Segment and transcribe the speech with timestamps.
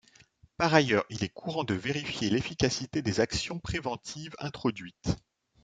[0.57, 5.15] Par ailleurs, il est courant de vérifier l'efficacité des actions préventives introduites.